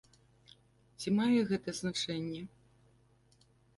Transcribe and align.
Ці 1.03 1.13
мае 1.19 1.39
гэта 1.51 1.69
значэнне? 1.81 2.41